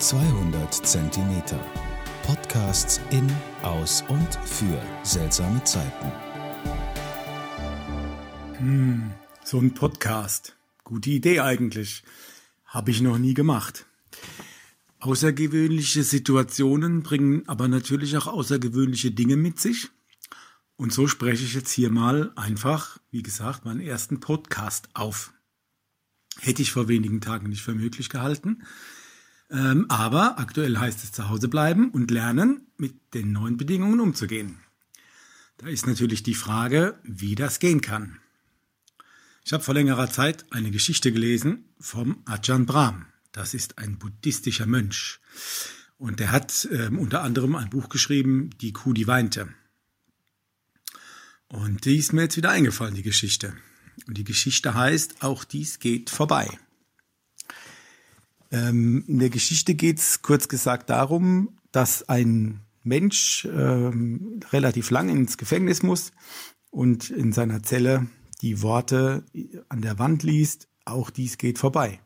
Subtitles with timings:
[0.00, 1.58] 200 Zentimeter.
[2.26, 3.30] Podcasts in,
[3.62, 6.12] aus und für seltsame Zeiten.
[8.58, 9.12] Hm,
[9.44, 10.56] so ein Podcast.
[10.82, 12.02] Gute Idee eigentlich.
[12.64, 13.86] Habe ich noch nie gemacht.
[14.98, 19.90] Außergewöhnliche Situationen bringen aber natürlich auch außergewöhnliche Dinge mit sich.
[20.76, 25.32] Und so spreche ich jetzt hier mal einfach, wie gesagt, meinen ersten Podcast auf.
[26.40, 28.64] Hätte ich vor wenigen Tagen nicht für möglich gehalten.
[29.50, 34.58] Ähm, aber aktuell heißt es zu Hause bleiben und lernen, mit den neuen Bedingungen umzugehen.
[35.58, 38.18] Da ist natürlich die Frage, wie das gehen kann.
[39.44, 43.06] Ich habe vor längerer Zeit eine Geschichte gelesen vom Ajahn Brahm.
[43.32, 45.20] Das ist ein buddhistischer Mönch.
[45.98, 49.48] Und der hat äh, unter anderem ein Buch geschrieben, Die Kuh, die weinte.
[51.48, 53.54] Und die ist mir jetzt wieder eingefallen, die Geschichte.
[54.06, 56.58] Und die Geschichte heißt, auch dies geht vorbei.
[58.54, 65.08] Ähm, in der Geschichte geht es kurz gesagt darum, dass ein Mensch ähm, relativ lang
[65.08, 66.12] ins Gefängnis muss
[66.70, 68.06] und in seiner Zelle
[68.42, 69.24] die Worte
[69.68, 71.98] an der Wand liest, auch dies geht vorbei.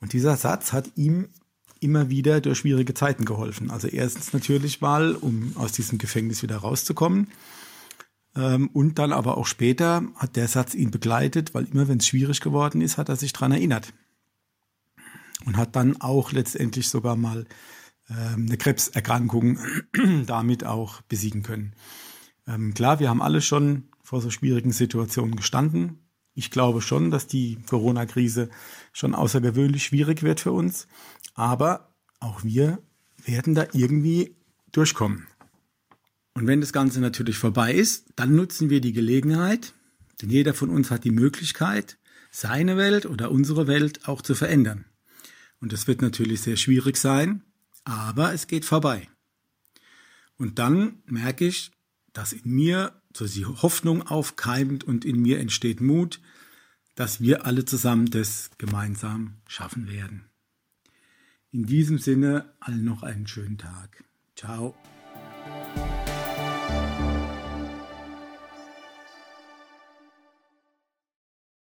[0.00, 1.28] Und dieser Satz hat ihm
[1.78, 3.70] immer wieder durch schwierige Zeiten geholfen.
[3.70, 7.28] Also erstens natürlich mal, um aus diesem Gefängnis wieder rauszukommen.
[8.34, 12.06] Ähm, und dann aber auch später hat der Satz ihn begleitet, weil immer wenn es
[12.06, 13.92] schwierig geworden ist, hat er sich dran erinnert.
[15.44, 17.46] Und hat dann auch letztendlich sogar mal
[18.08, 19.58] ähm, eine Krebserkrankung
[20.26, 21.74] damit auch besiegen können.
[22.46, 25.98] Ähm, klar, wir haben alle schon vor so schwierigen Situationen gestanden.
[26.34, 28.50] Ich glaube schon, dass die Corona-Krise
[28.92, 30.86] schon außergewöhnlich schwierig wird für uns.
[31.34, 32.78] Aber auch wir
[33.24, 34.36] werden da irgendwie
[34.72, 35.26] durchkommen.
[36.34, 39.72] Und wenn das Ganze natürlich vorbei ist, dann nutzen wir die Gelegenheit,
[40.20, 41.98] denn jeder von uns hat die Möglichkeit,
[42.30, 44.84] seine Welt oder unsere Welt auch zu verändern.
[45.64, 47.42] Und das wird natürlich sehr schwierig sein,
[47.84, 49.08] aber es geht vorbei.
[50.36, 51.70] Und dann merke ich,
[52.12, 56.20] dass in mir so die Hoffnung aufkeimt und in mir entsteht Mut,
[56.96, 60.26] dass wir alle zusammen das gemeinsam schaffen werden.
[61.50, 64.04] In diesem Sinne allen noch einen schönen Tag.
[64.36, 64.74] Ciao.